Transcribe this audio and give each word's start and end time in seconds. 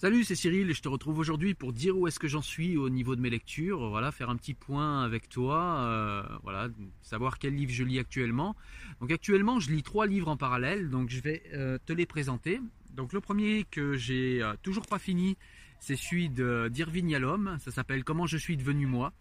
Salut, 0.00 0.24
c'est 0.24 0.34
Cyril 0.34 0.70
et 0.70 0.72
je 0.72 0.80
te 0.80 0.88
retrouve 0.88 1.18
aujourd'hui 1.18 1.52
pour 1.52 1.74
dire 1.74 1.94
où 1.94 2.06
est-ce 2.06 2.18
que 2.18 2.26
j'en 2.26 2.40
suis 2.40 2.78
au 2.78 2.88
niveau 2.88 3.16
de 3.16 3.20
mes 3.20 3.28
lectures, 3.28 3.90
voilà, 3.90 4.12
faire 4.12 4.30
un 4.30 4.36
petit 4.36 4.54
point 4.54 5.04
avec 5.04 5.28
toi, 5.28 5.80
euh, 5.80 6.22
voilà, 6.42 6.68
savoir 7.02 7.38
quel 7.38 7.54
livre 7.54 7.70
je 7.70 7.84
lis 7.84 7.98
actuellement. 7.98 8.56
Donc 9.02 9.12
actuellement, 9.12 9.60
je 9.60 9.70
lis 9.70 9.82
trois 9.82 10.06
livres 10.06 10.28
en 10.28 10.38
parallèle, 10.38 10.88
donc 10.88 11.10
je 11.10 11.20
vais 11.20 11.42
euh, 11.52 11.76
te 11.84 11.92
les 11.92 12.06
présenter. 12.06 12.62
Donc 12.94 13.12
le 13.12 13.20
premier 13.20 13.66
que 13.70 13.98
j'ai 13.98 14.42
euh, 14.42 14.54
toujours 14.62 14.86
pas 14.86 14.98
fini, 14.98 15.36
c'est 15.80 15.96
celui 15.96 16.30
d'Irving 16.30 17.10
Yalom, 17.10 17.58
ça 17.60 17.70
s'appelle 17.70 18.02
Comment 18.02 18.26
je 18.26 18.38
suis 18.38 18.56
devenu 18.56 18.86
moi. 18.86 19.12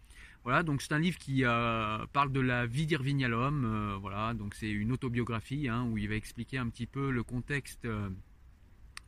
Voilà, 0.46 0.64
donc 0.64 0.82
c'est 0.82 0.94
un 0.94 1.00
livre 1.00 1.18
qui 1.18 1.44
parle 1.44 2.32
de 2.32 2.40
la 2.40 2.66
vie 2.66 2.86
d'Irving 2.86 3.20
Yalom, 3.20 3.98
voilà, 4.00 4.34
donc 4.34 4.56
c'est 4.56 4.72
une 4.72 4.94
autobiographie 4.94 5.68
hein, 5.68 5.84
où 5.92 5.98
il 5.98 6.08
va 6.08 6.16
expliquer 6.16 6.58
un 6.58 6.70
petit 6.70 6.86
peu 6.86 7.12
le 7.12 7.24
contexte 7.24 7.86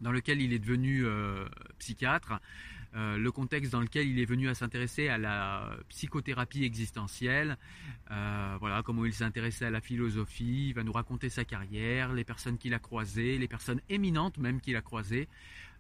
dans 0.02 0.12
lequel 0.12 0.42
il 0.42 0.54
est 0.54 0.60
devenu 0.60 1.06
euh, 1.06 1.46
psychiatre, 1.80 2.34
euh, 2.94 3.18
le 3.18 3.32
contexte 3.32 3.72
dans 3.72 3.80
lequel 3.80 4.08
il 4.08 4.20
est 4.20 4.26
venu 4.26 4.50
à 4.50 4.54
s'intéresser 4.54 5.08
à 5.08 5.18
la 5.18 5.70
psychothérapie 5.88 6.66
existentielle, 6.66 7.58
euh, 8.12 8.58
voilà 8.60 8.84
comment 8.84 9.06
il 9.06 9.14
s'est 9.14 9.24
intéressé 9.24 9.64
à 9.64 9.70
la 9.70 9.80
philosophie, 9.80 10.70
il 10.70 10.74
va 10.74 10.84
nous 10.84 10.92
raconter 10.92 11.30
sa 11.30 11.46
carrière, 11.46 12.12
les 12.12 12.26
personnes 12.26 12.58
qu'il 12.58 12.74
a 12.74 12.80
croisées, 12.80 13.38
les 13.38 13.48
personnes 13.48 13.80
éminentes 13.90 14.38
même 14.40 14.60
qu'il 14.60 14.76
a 14.76 14.82
croisées, 14.82 15.30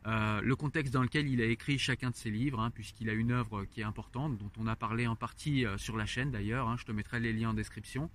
le 0.05 0.53
contexte 0.55 0.93
dans 0.93 1.03
lequel 1.03 1.27
il 1.27 1.41
a 1.41 1.45
écrit 1.45 1.77
chacun 1.77 2.09
de 2.09 2.15
ses 2.15 2.31
livres, 2.31 2.59
hein, 2.59 2.71
puisqu'il 2.71 3.09
a 3.09 3.13
une 3.13 3.31
œuvre 3.31 3.65
qui 3.65 3.81
est 3.81 3.83
importante, 3.83 4.37
dont 4.37 4.49
on 4.57 4.65
a 4.65 4.75
parlé 4.75 5.05
en 5.05 5.15
partie 5.15 5.65
sur 5.77 5.95
la 5.95 6.07
chaîne 6.07 6.31
d'ailleurs, 6.31 6.69
hein, 6.69 6.75
je 6.79 6.85
te 6.85 6.91
mettrai 6.91 7.19
les 7.19 7.33
liens 7.33 7.49
en 7.49 7.53
description. 7.53 8.09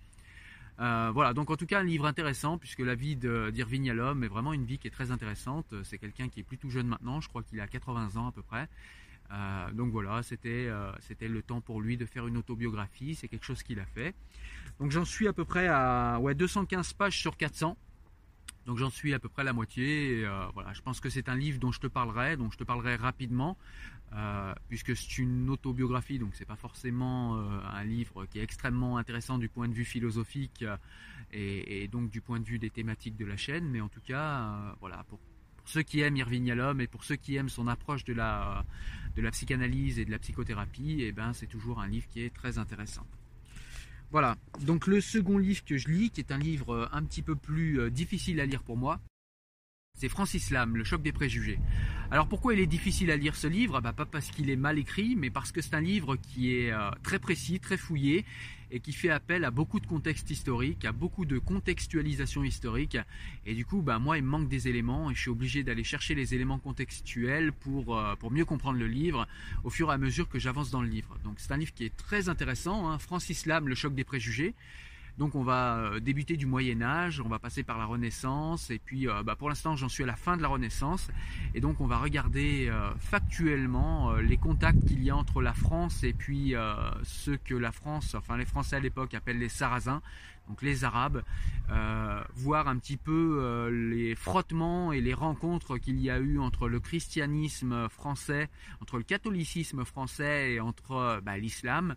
Euh, 0.78 1.10
voilà, 1.12 1.32
donc 1.32 1.50
en 1.50 1.56
tout 1.56 1.66
cas 1.66 1.80
un 1.80 1.84
livre 1.84 2.04
intéressant 2.04 2.58
puisque 2.58 2.80
la 2.80 2.94
vie 2.94 3.16
d'Irving 3.16 3.84
Yalom 3.84 4.22
est 4.24 4.28
vraiment 4.28 4.52
une 4.52 4.64
vie 4.64 4.78
qui 4.78 4.86
est 4.86 4.90
très 4.90 5.10
intéressante. 5.10 5.74
C'est 5.84 5.98
quelqu'un 5.98 6.28
qui 6.28 6.40
est 6.40 6.42
plus 6.42 6.58
tout 6.58 6.70
jeune 6.70 6.86
maintenant, 6.86 7.20
je 7.20 7.28
crois 7.28 7.42
qu'il 7.42 7.60
a 7.60 7.66
80 7.66 8.16
ans 8.16 8.28
à 8.28 8.32
peu 8.32 8.42
près. 8.42 8.68
Euh, 9.32 9.70
donc 9.72 9.90
voilà, 9.90 10.22
c'était 10.22 10.66
euh, 10.68 10.92
c'était 11.00 11.28
le 11.28 11.42
temps 11.42 11.60
pour 11.60 11.80
lui 11.80 11.96
de 11.96 12.06
faire 12.06 12.26
une 12.26 12.36
autobiographie, 12.36 13.14
c'est 13.14 13.28
quelque 13.28 13.44
chose 13.44 13.62
qu'il 13.62 13.80
a 13.80 13.86
fait. 13.86 14.14
Donc 14.78 14.90
j'en 14.90 15.04
suis 15.04 15.26
à 15.26 15.32
peu 15.32 15.44
près 15.44 15.66
à 15.68 16.18
ouais, 16.20 16.34
215 16.34 16.92
pages 16.92 17.18
sur 17.18 17.36
400. 17.36 17.76
Donc 18.66 18.78
j'en 18.78 18.90
suis 18.90 19.14
à 19.14 19.20
peu 19.20 19.28
près 19.28 19.44
la 19.44 19.52
moitié. 19.52 20.24
Euh, 20.24 20.46
voilà, 20.52 20.72
je 20.72 20.82
pense 20.82 20.98
que 20.98 21.08
c'est 21.08 21.28
un 21.28 21.36
livre 21.36 21.60
dont 21.60 21.70
je 21.70 21.78
te 21.78 21.86
parlerai, 21.86 22.36
dont 22.36 22.50
je 22.50 22.58
te 22.58 22.64
parlerai 22.64 22.96
rapidement, 22.96 23.56
euh, 24.12 24.52
puisque 24.68 24.96
c'est 24.96 25.18
une 25.18 25.48
autobiographie, 25.48 26.18
donc 26.18 26.34
c'est 26.34 26.44
pas 26.44 26.56
forcément 26.56 27.36
euh, 27.36 27.60
un 27.64 27.84
livre 27.84 28.26
qui 28.26 28.40
est 28.40 28.42
extrêmement 28.42 28.98
intéressant 28.98 29.38
du 29.38 29.48
point 29.48 29.68
de 29.68 29.72
vue 29.72 29.84
philosophique 29.84 30.64
et, 31.32 31.86
donc 31.88 32.10
du 32.10 32.20
point 32.20 32.40
de 32.40 32.44
vue 32.44 32.58
des 32.58 32.70
thématiques 32.70 33.16
de 33.16 33.24
la 33.24 33.36
chaîne. 33.36 33.68
Mais 33.68 33.80
en 33.80 33.88
tout 33.88 34.00
cas, 34.00 34.74
voilà, 34.80 35.04
pour, 35.04 35.20
ceux 35.64 35.82
qui 35.82 36.00
aiment 36.00 36.16
Irving 36.16 36.46
Yalom 36.46 36.80
et 36.80 36.86
pour 36.86 37.04
ceux 37.04 37.16
qui 37.16 37.36
aiment 37.36 37.48
son 37.48 37.68
approche 37.68 38.04
de 38.04 38.14
la, 38.14 38.64
de 39.16 39.22
la 39.22 39.30
psychanalyse 39.30 39.98
et 39.98 40.04
de 40.04 40.10
la 40.10 40.18
psychothérapie, 40.18 41.02
et 41.02 41.08
eh 41.08 41.12
ben 41.12 41.32
c'est 41.32 41.48
toujours 41.48 41.80
un 41.80 41.88
livre 41.88 42.06
qui 42.08 42.22
est 42.22 42.34
très 42.34 42.58
intéressant. 42.58 43.06
Voilà, 44.10 44.36
donc 44.60 44.86
le 44.86 45.00
second 45.00 45.36
livre 45.38 45.64
que 45.64 45.76
je 45.76 45.88
lis, 45.88 46.10
qui 46.10 46.20
est 46.20 46.32
un 46.32 46.38
livre 46.38 46.72
euh, 46.72 46.88
un 46.92 47.02
petit 47.02 47.22
peu 47.22 47.34
plus 47.34 47.80
euh, 47.80 47.90
difficile 47.90 48.40
à 48.40 48.46
lire 48.46 48.62
pour 48.62 48.76
moi, 48.76 49.00
c'est 49.96 50.08
Francis 50.08 50.50
Lam, 50.50 50.76
Le 50.76 50.84
choc 50.84 51.02
des 51.02 51.12
préjugés. 51.12 51.58
Alors 52.10 52.28
pourquoi 52.28 52.54
il 52.54 52.60
est 52.60 52.66
difficile 52.66 53.10
à 53.10 53.16
lire 53.16 53.34
ce 53.34 53.46
livre? 53.46 53.80
Bah, 53.80 53.92
Pas 53.92 54.04
parce 54.04 54.30
qu'il 54.30 54.50
est 54.50 54.56
mal 54.56 54.78
écrit, 54.78 55.16
mais 55.16 55.30
parce 55.30 55.52
que 55.52 55.60
c'est 55.60 55.74
un 55.74 55.80
livre 55.80 56.16
qui 56.16 56.54
est 56.54 56.70
euh, 56.70 56.90
très 57.02 57.18
précis, 57.18 57.58
très 57.58 57.76
fouillé, 57.76 58.24
et 58.70 58.80
qui 58.80 58.92
fait 58.92 59.10
appel 59.10 59.44
à 59.44 59.50
beaucoup 59.50 59.80
de 59.80 59.86
contexte 59.86 60.30
historique, 60.30 60.84
à 60.84 60.92
beaucoup 60.92 61.24
de 61.24 61.38
contextualisation 61.38 62.44
historique. 62.44 62.98
Et 63.46 63.54
du 63.54 63.64
coup, 63.64 63.80
bah, 63.80 63.98
moi, 63.98 64.18
il 64.18 64.24
me 64.24 64.28
manque 64.28 64.48
des 64.48 64.68
éléments, 64.68 65.10
et 65.10 65.14
je 65.14 65.20
suis 65.20 65.30
obligé 65.30 65.62
d'aller 65.62 65.84
chercher 65.84 66.14
les 66.14 66.34
éléments 66.34 66.58
contextuels 66.58 67.52
pour, 67.52 67.96
euh, 67.96 68.16
pour 68.16 68.30
mieux 68.30 68.44
comprendre 68.44 68.78
le 68.78 68.88
livre 68.88 69.26
au 69.64 69.70
fur 69.70 69.90
et 69.90 69.94
à 69.94 69.98
mesure 69.98 70.28
que 70.28 70.38
j'avance 70.38 70.70
dans 70.70 70.82
le 70.82 70.88
livre. 70.88 71.16
Donc 71.24 71.36
c'est 71.38 71.52
un 71.52 71.56
livre 71.56 71.72
qui 71.72 71.84
est 71.84 71.96
très 71.96 72.28
intéressant, 72.28 72.90
hein. 72.90 72.98
Francis 72.98 73.46
Lam, 73.46 73.66
Le 73.68 73.74
choc 73.74 73.94
des 73.94 74.04
préjugés. 74.04 74.54
Donc 75.18 75.34
on 75.34 75.42
va 75.42 75.78
euh, 75.78 76.00
débuter 76.00 76.36
du 76.36 76.46
Moyen 76.46 76.82
Âge, 76.82 77.22
on 77.24 77.28
va 77.28 77.38
passer 77.38 77.62
par 77.62 77.78
la 77.78 77.86
Renaissance, 77.86 78.70
et 78.70 78.78
puis 78.78 79.08
euh, 79.08 79.22
bah, 79.22 79.34
pour 79.34 79.48
l'instant 79.48 79.74
j'en 79.74 79.88
suis 79.88 80.02
à 80.02 80.06
la 80.06 80.16
fin 80.16 80.36
de 80.36 80.42
la 80.42 80.48
Renaissance, 80.48 81.08
et 81.54 81.60
donc 81.60 81.80
on 81.80 81.86
va 81.86 81.98
regarder 81.98 82.68
euh, 82.68 82.90
factuellement 82.98 84.14
les 84.16 84.36
contacts 84.36 84.84
qu'il 84.86 85.02
y 85.02 85.10
a 85.10 85.16
entre 85.16 85.40
la 85.40 85.54
France 85.54 86.02
et 86.02 86.12
puis 86.12 86.54
ceux 87.02 87.36
que 87.38 87.54
la 87.54 87.72
France, 87.72 88.14
enfin 88.14 88.36
les 88.36 88.44
Français 88.44 88.76
à 88.76 88.80
l'époque 88.80 89.14
appellent 89.14 89.38
les 89.38 89.48
Sarrasins, 89.48 90.02
donc 90.48 90.62
les 90.62 90.84
Arabes, 90.84 91.22
voir 92.34 92.68
un 92.68 92.76
petit 92.78 92.96
peu 92.96 93.68
les 93.70 94.14
frottements 94.14 94.92
et 94.92 95.00
les 95.00 95.14
rencontres 95.14 95.78
qu'il 95.78 96.00
y 96.00 96.10
a 96.10 96.18
eu 96.18 96.38
entre 96.38 96.68
le 96.68 96.80
christianisme 96.80 97.88
français, 97.88 98.48
entre 98.80 98.98
le 98.98 99.04
catholicisme 99.04 99.84
français 99.84 100.52
et 100.52 100.60
entre 100.60 101.20
bah, 101.24 101.38
l'islam. 101.38 101.96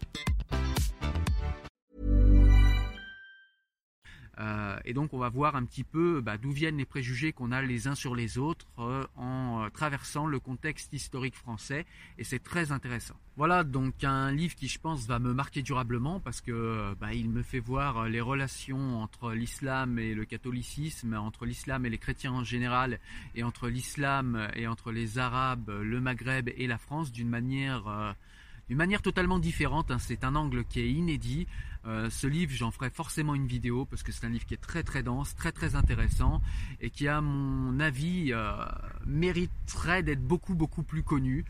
Euh, 4.41 4.77
et 4.85 4.93
donc 4.93 5.13
on 5.13 5.19
va 5.19 5.29
voir 5.29 5.55
un 5.55 5.63
petit 5.65 5.83
peu 5.83 6.19
bah, 6.21 6.37
d'où 6.37 6.51
viennent 6.51 6.77
les 6.77 6.85
préjugés 6.85 7.31
qu'on 7.31 7.51
a 7.51 7.61
les 7.61 7.87
uns 7.87 7.95
sur 7.95 8.15
les 8.15 8.39
autres 8.39 8.65
euh, 8.79 9.05
en 9.15 9.63
euh, 9.63 9.69
traversant 9.69 10.25
le 10.25 10.39
contexte 10.39 10.93
historique 10.93 11.35
français 11.35 11.85
et 12.17 12.23
c'est 12.23 12.39
très 12.39 12.71
intéressant. 12.71 13.15
Voilà 13.37 13.63
donc 13.63 14.03
un 14.03 14.31
livre 14.31 14.55
qui 14.55 14.67
je 14.67 14.79
pense 14.79 15.05
va 15.05 15.19
me 15.19 15.33
marquer 15.33 15.61
durablement 15.61 16.19
parce 16.19 16.41
que 16.41 16.93
bah, 16.99 17.13
il 17.13 17.29
me 17.29 17.43
fait 17.43 17.59
voir 17.59 18.07
les 18.07 18.21
relations 18.21 19.01
entre 19.01 19.31
l'islam 19.31 19.99
et 19.99 20.15
le 20.15 20.25
catholicisme, 20.25 21.13
entre 21.13 21.45
l'islam 21.45 21.85
et 21.85 21.89
les 21.89 21.97
chrétiens 21.97 22.33
en 22.33 22.43
général 22.43 22.99
et 23.35 23.43
entre 23.43 23.67
l'islam 23.69 24.49
et 24.55 24.67
entre 24.67 24.91
les 24.91 25.19
arabes, 25.19 25.69
le 25.69 26.01
Maghreb 26.01 26.49
et 26.55 26.67
la 26.67 26.77
France 26.77 27.11
d'une 27.11 27.29
manière 27.29 28.15
d'une 28.71 28.77
manière 28.77 29.01
totalement 29.01 29.37
différente. 29.37 29.91
Hein. 29.91 29.97
C'est 29.99 30.23
un 30.23 30.33
angle 30.33 30.63
qui 30.63 30.79
est 30.79 30.89
inédit. 30.89 31.45
Euh, 31.85 32.09
ce 32.09 32.25
livre, 32.25 32.53
j'en 32.55 32.71
ferai 32.71 32.89
forcément 32.89 33.35
une 33.35 33.45
vidéo 33.45 33.83
parce 33.83 34.01
que 34.01 34.13
c'est 34.13 34.25
un 34.25 34.29
livre 34.29 34.45
qui 34.45 34.53
est 34.53 34.61
très 34.61 34.81
très 34.81 35.03
dense, 35.03 35.35
très 35.35 35.51
très 35.51 35.75
intéressant 35.75 36.41
et 36.79 36.89
qui, 36.89 37.09
à 37.09 37.19
mon 37.19 37.81
avis, 37.81 38.31
euh, 38.31 38.53
mériterait 39.05 40.03
d'être 40.03 40.25
beaucoup 40.25 40.55
beaucoup 40.55 40.83
plus 40.83 41.03
connu. 41.03 41.43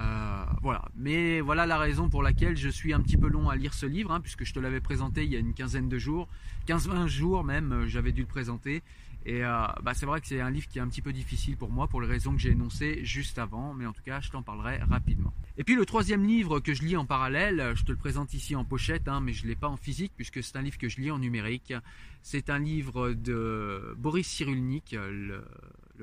Euh, 0.00 0.44
voilà. 0.62 0.86
Mais 0.96 1.40
voilà 1.40 1.64
la 1.64 1.78
raison 1.78 2.08
pour 2.08 2.24
laquelle 2.24 2.56
je 2.56 2.68
suis 2.68 2.92
un 2.92 3.00
petit 3.00 3.18
peu 3.18 3.28
long 3.28 3.48
à 3.48 3.54
lire 3.54 3.72
ce 3.72 3.86
livre, 3.86 4.10
hein, 4.10 4.20
puisque 4.20 4.42
je 4.42 4.52
te 4.52 4.58
l'avais 4.58 4.80
présenté 4.80 5.22
il 5.22 5.30
y 5.30 5.36
a 5.36 5.38
une 5.38 5.54
quinzaine 5.54 5.88
de 5.88 5.98
jours, 5.98 6.26
15-20 6.66 7.06
jours 7.06 7.44
même, 7.44 7.84
j'avais 7.86 8.10
dû 8.10 8.22
le 8.22 8.26
présenter. 8.26 8.82
Et 9.26 9.40
bah, 9.40 9.92
c'est 9.94 10.04
vrai 10.04 10.20
que 10.20 10.26
c'est 10.26 10.42
un 10.42 10.50
livre 10.50 10.68
qui 10.68 10.78
est 10.78 10.82
un 10.82 10.88
petit 10.88 11.00
peu 11.00 11.10
difficile 11.10 11.56
pour 11.56 11.70
moi 11.70 11.86
pour 11.86 12.02
les 12.02 12.06
raisons 12.06 12.32
que 12.32 12.38
j'ai 12.38 12.50
énoncées 12.50 13.02
juste 13.04 13.38
avant, 13.38 13.72
mais 13.72 13.86
en 13.86 13.94
tout 13.94 14.02
cas 14.02 14.20
je 14.20 14.30
t'en 14.30 14.42
parlerai 14.42 14.76
rapidement. 14.78 15.32
Et 15.56 15.64
puis 15.64 15.76
le 15.76 15.86
troisième 15.86 16.26
livre 16.26 16.60
que 16.64 16.74
je 16.74 16.82
lis 16.82 16.96
en 16.96 17.04
parallèle, 17.04 17.74
je 17.76 17.84
te 17.84 17.92
le 17.92 17.98
présente 17.98 18.32
ici 18.34 18.56
en 18.56 18.64
pochette, 18.64 19.06
hein, 19.06 19.20
mais 19.20 19.32
je 19.32 19.44
ne 19.44 19.48
l'ai 19.48 19.54
pas 19.54 19.68
en 19.68 19.76
physique 19.76 20.12
puisque 20.16 20.42
c'est 20.42 20.56
un 20.56 20.62
livre 20.62 20.78
que 20.78 20.88
je 20.88 21.00
lis 21.00 21.10
en 21.10 21.18
numérique. 21.18 21.74
C'est 22.22 22.48
un 22.48 22.58
livre 22.58 23.12
de 23.12 23.94
Boris 23.98 24.26
Cyrulnik, 24.26 24.96
le, 24.98 25.44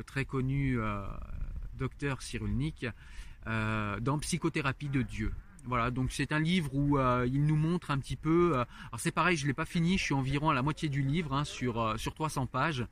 très 0.06 0.24
connu 0.24 0.80
euh, 0.80 1.04
docteur 1.78 2.22
Cyrulnik, 2.22 2.86
euh, 3.48 4.00
dans 4.00 4.20
Psychothérapie 4.20 4.90
de 4.90 5.02
Dieu. 5.02 5.34
Voilà, 5.66 5.90
donc 5.90 6.12
c'est 6.12 6.32
un 6.32 6.40
livre 6.40 6.74
où 6.74 6.98
il 7.26 7.44
nous 7.46 7.56
montre 7.56 7.92
un 7.92 8.00
petit 8.00 8.16
peu. 8.16 8.54
alors 8.54 9.00
c'est 9.00 9.12
pareil, 9.12 9.38
je 9.38 9.48
l'ai 9.48 9.54
pas 9.54 9.66
fini, 9.66 9.98
je 9.98 10.04
suis 10.04 10.14
environ 10.14 10.50
à 10.50 10.54
la 10.54 10.62
moitié 10.62 10.90
du 10.90 11.02
livre, 11.02 11.34
hein, 11.34 11.44
sur 11.44 12.00
sur 12.00 12.14
300 12.14 12.48
pages. 12.48 12.86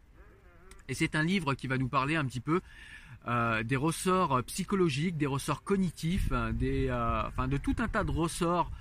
Et 0.88 0.94
c'est 0.94 1.16
un 1.16 1.24
livre 1.24 1.54
qui 1.54 1.68
va 1.68 1.77
nous 1.77 1.88
parler 1.88 2.16
un 2.16 2.25
petit 2.25 2.42
peu 2.42 2.62
euh, 3.27 3.63
des 3.63 3.75
ressorts 3.75 4.42
psychologiques, 4.44 5.18
des 5.18 5.25
ressorts 5.25 5.63
cognitifs, 5.63 6.30
euh, 6.31 6.54
des, 6.54 6.88
euh, 6.88 7.27
enfin 7.27 7.50
de 7.50 7.57
tout 7.57 7.75
un 7.80 7.88
tas 7.88 8.04
de 8.04 8.12
ressorts 8.12 8.71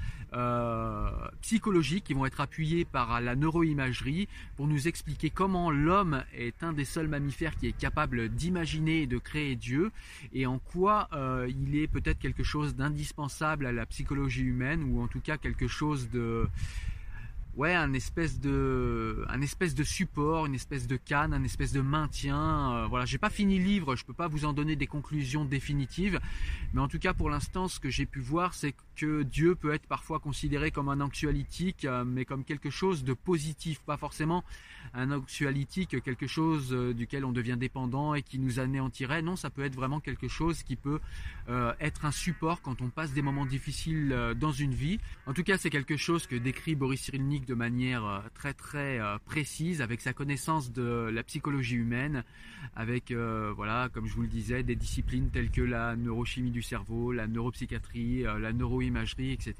psychologiques 1.40 2.04
qui 2.04 2.12
vont 2.12 2.26
être 2.26 2.42
appuyés 2.42 2.84
par 2.84 3.18
la 3.22 3.34
neuroimagerie 3.34 4.28
pour 4.58 4.66
nous 4.66 4.86
expliquer 4.86 5.30
comment 5.30 5.70
l'homme 5.70 6.22
est 6.34 6.62
un 6.62 6.74
des 6.74 6.84
seuls 6.84 7.08
mammifères 7.08 7.56
qui 7.56 7.66
est 7.66 7.72
capable 7.72 8.28
d'imaginer 8.28 9.04
et 9.04 9.06
de 9.06 9.16
créer 9.16 9.56
Dieu 9.56 9.90
et 10.34 10.44
en 10.44 10.58
quoi 10.58 11.08
il 11.48 11.76
est 11.76 11.86
peut-être 11.86 12.18
quelque 12.18 12.42
chose 12.42 12.76
d'indispensable 12.76 13.64
à 13.64 13.72
la 13.72 13.86
psychologie 13.86 14.42
humaine 14.42 14.84
ou 14.92 15.00
en 15.00 15.06
tout 15.06 15.20
cas 15.20 15.38
quelque 15.38 15.66
chose 15.66 16.10
de 16.10 16.46
ouais, 17.58 17.74
un 17.74 17.92
espèce 17.92 18.38
de, 18.38 19.24
un 19.28 19.40
espèce 19.42 19.74
de 19.74 19.82
support, 19.82 20.46
une 20.46 20.54
espèce 20.54 20.86
de 20.86 20.96
canne, 20.96 21.34
un 21.34 21.42
espèce 21.42 21.72
de 21.72 21.80
maintien. 21.80 22.72
Euh, 22.72 22.86
voilà, 22.86 23.04
j'ai 23.04 23.18
pas 23.18 23.30
fini 23.30 23.58
le 23.58 23.64
livre, 23.64 23.96
je 23.96 24.04
peux 24.04 24.12
pas 24.12 24.28
vous 24.28 24.44
en 24.44 24.52
donner 24.52 24.76
des 24.76 24.86
conclusions 24.86 25.44
définitives, 25.44 26.20
mais 26.72 26.80
en 26.80 26.86
tout 26.86 27.00
cas 27.00 27.14
pour 27.14 27.28
l'instant, 27.28 27.66
ce 27.66 27.80
que 27.80 27.90
j'ai 27.90 28.06
pu 28.06 28.20
voir, 28.20 28.54
c'est 28.54 28.74
que 28.94 29.24
Dieu 29.24 29.56
peut 29.56 29.74
être 29.74 29.86
parfois 29.86 30.20
considéré 30.20 30.70
comme 30.70 30.88
un 30.88 31.00
anxiolytique, 31.00 31.84
euh, 31.84 32.04
mais 32.04 32.24
comme 32.24 32.44
quelque 32.44 32.70
chose 32.70 33.02
de 33.02 33.12
positif, 33.12 33.80
pas 33.80 33.96
forcément 33.96 34.44
un 34.94 35.10
anxiolytique, 35.10 36.00
quelque 36.02 36.28
chose 36.28 36.72
euh, 36.72 36.94
duquel 36.94 37.24
on 37.24 37.32
devient 37.32 37.56
dépendant 37.58 38.14
et 38.14 38.22
qui 38.22 38.38
nous 38.38 38.60
anéantirait. 38.60 39.20
Non, 39.20 39.34
ça 39.34 39.50
peut 39.50 39.64
être 39.64 39.74
vraiment 39.74 39.98
quelque 39.98 40.28
chose 40.28 40.62
qui 40.62 40.76
peut 40.76 41.00
être 41.80 42.04
un 42.04 42.10
support 42.10 42.60
quand 42.60 42.82
on 42.82 42.90
passe 42.90 43.14
des 43.14 43.22
moments 43.22 43.46
difficiles 43.46 44.34
dans 44.38 44.52
une 44.52 44.74
vie. 44.74 45.00
En 45.26 45.32
tout 45.32 45.42
cas, 45.42 45.56
c'est 45.56 45.70
quelque 45.70 45.96
chose 45.96 46.26
que 46.26 46.36
décrit 46.36 46.74
Boris 46.74 47.00
Cyrulnik 47.00 47.47
de 47.48 47.54
manière 47.54 48.04
euh, 48.04 48.20
très 48.34 48.52
très 48.52 49.00
euh, 49.00 49.18
précise 49.24 49.80
avec 49.80 50.00
sa 50.00 50.12
connaissance 50.12 50.70
de 50.70 51.10
la 51.12 51.22
psychologie 51.22 51.76
humaine, 51.76 52.22
avec 52.76 53.10
euh, 53.10 53.52
voilà 53.56 53.88
comme 53.92 54.06
je 54.06 54.14
vous 54.14 54.22
le 54.22 54.28
disais 54.28 54.62
des 54.62 54.76
disciplines 54.76 55.30
telles 55.30 55.50
que 55.50 55.62
la 55.62 55.96
neurochimie 55.96 56.50
du 56.50 56.62
cerveau, 56.62 57.10
la 57.10 57.26
neuropsychiatrie, 57.26 58.22
la 58.22 58.52
neuroimagerie, 58.52 59.32
etc. 59.32 59.54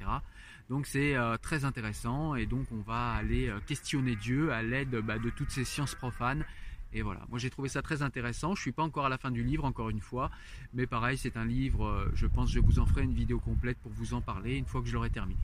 Donc 0.69 0.85
c'est 0.85 1.15
très 1.41 1.65
intéressant 1.65 2.35
et 2.35 2.45
donc 2.45 2.67
on 2.71 2.81
va 2.81 3.13
aller 3.13 3.51
questionner 3.65 4.15
Dieu 4.15 4.51
à 4.51 4.61
l'aide 4.61 4.95
bah, 4.97 5.17
de 5.17 5.31
toutes 5.31 5.49
ces 5.49 5.65
sciences 5.65 5.95
profanes. 5.95 6.45
Et 6.93 7.01
voilà, 7.01 7.21
moi 7.29 7.39
j'ai 7.39 7.49
trouvé 7.49 7.69
ça 7.69 7.81
très 7.81 8.03
intéressant. 8.03 8.53
Je 8.53 8.61
suis 8.61 8.71
pas 8.71 8.83
encore 8.83 9.07
à 9.07 9.09
la 9.09 9.17
fin 9.17 9.31
du 9.31 9.43
livre, 9.43 9.65
encore 9.65 9.89
une 9.89 10.01
fois, 10.01 10.29
mais 10.73 10.85
pareil, 10.85 11.17
c'est 11.17 11.37
un 11.37 11.45
livre. 11.45 12.11
je 12.13 12.27
pense 12.27 12.49
que 12.49 12.55
je 12.55 12.59
vous 12.59 12.77
en 12.77 12.85
ferai 12.85 13.03
une 13.03 13.13
vidéo 13.13 13.39
complète 13.39 13.77
pour 13.79 13.91
vous 13.91 14.13
en 14.13 14.21
parler 14.21 14.57
une 14.57 14.65
fois 14.65 14.81
que 14.81 14.87
je 14.87 14.93
l'aurai 14.93 15.09
terminé. 15.09 15.39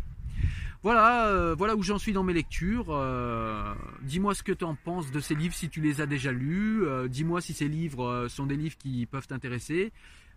Voilà, 0.86 1.30
euh, 1.30 1.56
voilà 1.58 1.76
où 1.76 1.82
j'en 1.82 1.98
suis 1.98 2.14
dans 2.14 2.22
mes 2.22 2.34
lectures. 2.34 2.88
Euh, 2.90 3.74
dis-moi 4.04 4.36
ce 4.36 4.44
que 4.44 4.52
tu 4.52 4.64
en 4.64 4.76
penses 4.76 5.12
de 5.12 5.20
ces 5.20 5.34
livres 5.34 5.56
si 5.56 5.68
tu 5.68 5.82
les 5.82 6.00
as 6.00 6.06
déjà 6.06 6.32
lus. 6.32 6.86
Euh, 6.86 7.08
dis-moi 7.08 7.42
si 7.42 7.54
ces 7.54 7.68
livres 7.68 8.28
sont 8.30 8.46
des 8.46 8.56
livres 8.56 8.78
qui 8.78 9.06
peuvent 9.08 9.28
t'intéresser. 9.28 9.92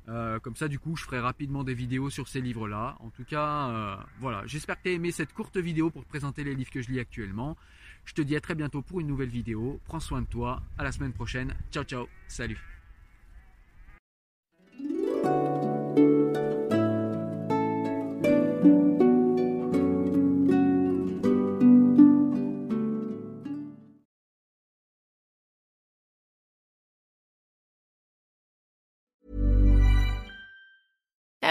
comme 0.06 0.56
ça, 0.56 0.68
du 0.68 0.78
coup, 0.78 0.96
je 0.96 1.04
ferai 1.04 1.20
rapidement 1.20 1.64
des 1.64 1.74
vidéos 1.74 2.08
sur 2.08 2.28
ces 2.28 2.40
livres-là. 2.40 2.96
En 3.00 3.10
tout 3.10 3.24
cas, 3.24 3.98
voilà. 4.20 4.42
J'espère 4.46 4.78
que 4.78 4.84
tu 4.84 4.88
as 4.88 4.92
aimé 4.92 5.10
cette 5.12 5.34
courte 5.34 5.58
vidéo 5.58 5.90
pour 5.90 6.02
te 6.04 6.08
présenter 6.08 6.44
les 6.44 6.54
livres 6.54 6.70
que 6.70 6.80
je 6.80 6.90
lis 6.90 6.98
actuellement. 6.98 7.54
Je 8.06 8.14
te 8.14 8.22
dis 8.22 8.34
à 8.34 8.40
très 8.40 8.54
bientôt 8.54 8.80
pour 8.80 9.00
une 9.00 9.06
nouvelle 9.06 9.28
vidéo. 9.28 9.80
Prends 9.84 10.00
soin 10.00 10.22
de 10.22 10.26
toi. 10.26 10.62
À 10.78 10.82
la 10.82 10.92
semaine 10.92 11.12
prochaine. 11.12 11.54
Ciao, 11.70 11.84
ciao. 11.84 12.06
Salut. 12.26 12.77